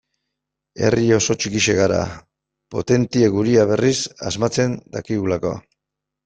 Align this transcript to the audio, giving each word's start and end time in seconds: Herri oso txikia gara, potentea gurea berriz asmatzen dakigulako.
Herri 0.85 1.03
oso 1.17 1.35
txikia 1.43 1.75
gara, 1.79 1.99
potentea 2.77 3.29
gurea 3.37 3.67
berriz 3.73 3.93
asmatzen 4.31 4.75
dakigulako. 4.97 5.55